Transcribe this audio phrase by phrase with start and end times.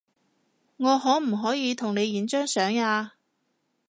[0.77, 3.13] 我可唔可以同你影張相呀